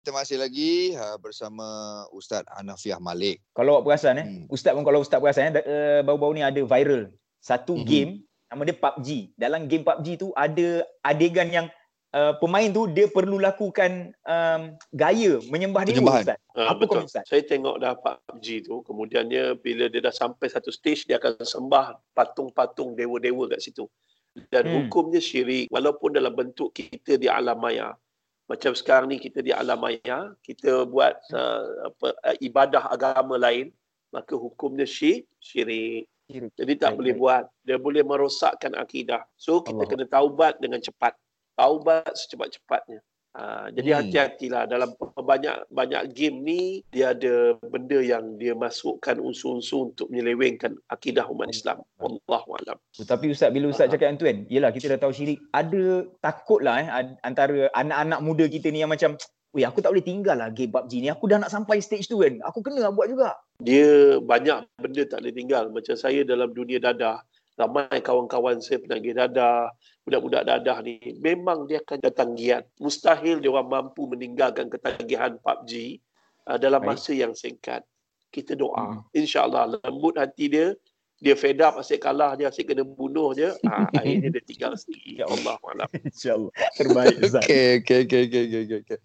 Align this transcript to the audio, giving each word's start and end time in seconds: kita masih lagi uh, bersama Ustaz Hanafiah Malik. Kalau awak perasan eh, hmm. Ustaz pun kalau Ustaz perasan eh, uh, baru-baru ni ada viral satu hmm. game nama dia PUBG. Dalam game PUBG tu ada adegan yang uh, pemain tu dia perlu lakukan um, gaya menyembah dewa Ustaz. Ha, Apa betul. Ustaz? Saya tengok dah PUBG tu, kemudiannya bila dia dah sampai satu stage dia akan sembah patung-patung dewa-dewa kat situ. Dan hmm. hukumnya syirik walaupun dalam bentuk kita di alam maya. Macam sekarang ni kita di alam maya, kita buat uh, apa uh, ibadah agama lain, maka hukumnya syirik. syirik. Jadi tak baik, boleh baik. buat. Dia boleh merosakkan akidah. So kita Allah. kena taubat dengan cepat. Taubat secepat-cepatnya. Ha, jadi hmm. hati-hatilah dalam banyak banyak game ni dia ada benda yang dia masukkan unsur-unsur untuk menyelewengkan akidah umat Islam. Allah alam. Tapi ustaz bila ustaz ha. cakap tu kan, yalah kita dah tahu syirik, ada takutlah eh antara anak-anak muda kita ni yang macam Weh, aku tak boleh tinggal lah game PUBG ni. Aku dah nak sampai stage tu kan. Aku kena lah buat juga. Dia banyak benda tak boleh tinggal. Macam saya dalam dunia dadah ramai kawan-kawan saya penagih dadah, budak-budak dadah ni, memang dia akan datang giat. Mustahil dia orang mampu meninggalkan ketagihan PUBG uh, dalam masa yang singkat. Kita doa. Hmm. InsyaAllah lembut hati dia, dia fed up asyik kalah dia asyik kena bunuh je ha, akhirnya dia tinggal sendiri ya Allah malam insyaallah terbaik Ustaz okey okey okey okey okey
kita 0.00 0.16
masih 0.16 0.40
lagi 0.40 0.96
uh, 0.96 1.20
bersama 1.20 1.68
Ustaz 2.16 2.40
Hanafiah 2.56 2.96
Malik. 2.96 3.44
Kalau 3.52 3.76
awak 3.76 3.84
perasan 3.84 4.16
eh, 4.16 4.24
hmm. 4.24 4.48
Ustaz 4.48 4.72
pun 4.72 4.80
kalau 4.80 5.04
Ustaz 5.04 5.20
perasan 5.20 5.52
eh, 5.52 5.60
uh, 5.60 6.00
baru-baru 6.00 6.40
ni 6.40 6.42
ada 6.42 6.56
viral 6.64 7.12
satu 7.36 7.76
hmm. 7.76 7.84
game 7.84 8.12
nama 8.48 8.64
dia 8.64 8.80
PUBG. 8.80 9.08
Dalam 9.36 9.68
game 9.68 9.84
PUBG 9.84 10.24
tu 10.24 10.32
ada 10.32 10.88
adegan 11.04 11.52
yang 11.52 11.66
uh, 12.16 12.32
pemain 12.40 12.72
tu 12.72 12.88
dia 12.88 13.12
perlu 13.12 13.36
lakukan 13.36 14.16
um, 14.24 14.62
gaya 14.96 15.36
menyembah 15.52 15.84
dewa 15.84 16.24
Ustaz. 16.24 16.40
Ha, 16.56 16.72
Apa 16.72 16.88
betul. 16.88 17.04
Ustaz? 17.04 17.28
Saya 17.28 17.44
tengok 17.44 17.76
dah 17.76 17.92
PUBG 18.00 18.64
tu, 18.64 18.80
kemudiannya 18.82 19.60
bila 19.60 19.92
dia 19.92 20.00
dah 20.00 20.16
sampai 20.16 20.48
satu 20.48 20.72
stage 20.72 21.04
dia 21.04 21.20
akan 21.20 21.44
sembah 21.44 22.00
patung-patung 22.16 22.96
dewa-dewa 22.96 23.52
kat 23.52 23.60
situ. 23.60 23.84
Dan 24.48 24.64
hmm. 24.64 24.74
hukumnya 24.88 25.20
syirik 25.20 25.68
walaupun 25.68 26.16
dalam 26.16 26.32
bentuk 26.32 26.72
kita 26.72 27.20
di 27.20 27.28
alam 27.28 27.60
maya. 27.60 27.92
Macam 28.50 28.74
sekarang 28.74 29.14
ni 29.14 29.22
kita 29.22 29.46
di 29.46 29.54
alam 29.54 29.78
maya, 29.78 30.34
kita 30.42 30.82
buat 30.90 31.14
uh, 31.30 31.86
apa 31.86 32.08
uh, 32.26 32.36
ibadah 32.42 32.90
agama 32.90 33.38
lain, 33.38 33.70
maka 34.10 34.34
hukumnya 34.34 34.82
syirik. 34.82 35.30
syirik. 35.38 36.10
Jadi 36.58 36.72
tak 36.74 36.94
baik, 36.94 36.98
boleh 36.98 37.14
baik. 37.14 37.22
buat. 37.22 37.44
Dia 37.62 37.78
boleh 37.78 38.02
merosakkan 38.02 38.74
akidah. 38.74 39.22
So 39.38 39.62
kita 39.62 39.86
Allah. 39.86 39.90
kena 39.94 40.06
taubat 40.10 40.58
dengan 40.58 40.82
cepat. 40.82 41.14
Taubat 41.54 42.10
secepat-cepatnya. 42.10 42.98
Ha, 43.30 43.70
jadi 43.70 43.88
hmm. 43.94 43.98
hati-hatilah 44.02 44.62
dalam 44.66 44.90
banyak 45.22 45.68
banyak 45.70 46.12
game 46.12 46.36
ni 46.42 46.60
dia 46.90 47.16
ada 47.16 47.56
benda 47.60 47.98
yang 48.00 48.36
dia 48.36 48.56
masukkan 48.56 49.16
unsur-unsur 49.20 49.92
untuk 49.92 50.10
menyelewengkan 50.10 50.76
akidah 50.90 51.24
umat 51.30 51.52
Islam. 51.52 51.80
Allah 52.00 52.42
alam. 52.64 52.78
Tapi 52.96 53.32
ustaz 53.32 53.54
bila 53.54 53.70
ustaz 53.70 53.88
ha. 53.88 53.92
cakap 53.94 54.16
tu 54.18 54.26
kan, 54.26 54.44
yalah 54.50 54.70
kita 54.74 54.96
dah 54.96 55.00
tahu 55.00 55.12
syirik, 55.14 55.38
ada 55.54 56.04
takutlah 56.20 56.76
eh 56.82 56.88
antara 57.24 57.70
anak-anak 57.76 58.20
muda 58.20 58.44
kita 58.50 58.68
ni 58.72 58.82
yang 58.82 58.92
macam 58.92 59.14
Weh, 59.50 59.66
aku 59.66 59.82
tak 59.82 59.90
boleh 59.90 60.06
tinggal 60.06 60.38
lah 60.38 60.54
game 60.54 60.70
PUBG 60.70 61.02
ni. 61.02 61.10
Aku 61.10 61.26
dah 61.26 61.42
nak 61.42 61.50
sampai 61.50 61.82
stage 61.82 62.06
tu 62.06 62.22
kan. 62.22 62.38
Aku 62.46 62.62
kena 62.62 62.86
lah 62.86 62.94
buat 62.94 63.10
juga. 63.10 63.34
Dia 63.58 64.22
banyak 64.22 64.78
benda 64.78 65.02
tak 65.10 65.26
boleh 65.26 65.34
tinggal. 65.34 65.64
Macam 65.74 65.98
saya 65.98 66.22
dalam 66.22 66.54
dunia 66.54 66.78
dadah 66.78 67.18
ramai 67.60 68.00
kawan-kawan 68.00 68.64
saya 68.64 68.80
penagih 68.80 69.12
dadah, 69.12 69.68
budak-budak 70.08 70.48
dadah 70.48 70.80
ni, 70.80 70.96
memang 71.20 71.68
dia 71.68 71.84
akan 71.84 71.98
datang 72.00 72.32
giat. 72.32 72.64
Mustahil 72.80 73.44
dia 73.44 73.52
orang 73.52 73.68
mampu 73.68 74.08
meninggalkan 74.08 74.72
ketagihan 74.72 75.36
PUBG 75.38 76.00
uh, 76.48 76.56
dalam 76.56 76.80
masa 76.80 77.12
yang 77.12 77.36
singkat. 77.36 77.84
Kita 78.32 78.56
doa. 78.56 78.96
Hmm. 78.96 79.00
InsyaAllah 79.12 79.76
lembut 79.84 80.16
hati 80.16 80.48
dia, 80.48 80.72
dia 81.20 81.36
fed 81.36 81.60
up 81.60 81.76
asyik 81.76 82.00
kalah 82.00 82.32
dia 82.32 82.48
asyik 82.48 82.72
kena 82.72 82.80
bunuh 82.80 83.36
je 83.36 83.52
ha, 83.68 83.84
akhirnya 84.00 84.32
dia 84.32 84.42
tinggal 84.48 84.72
sendiri 84.72 85.20
ya 85.20 85.28
Allah 85.28 85.60
malam 85.60 85.88
insyaallah 85.92 86.52
terbaik 86.80 87.14
Ustaz 87.20 87.44
okey 87.44 87.84
okey 87.84 88.00
okey 88.08 88.42
okey 88.48 88.76
okey 88.80 88.98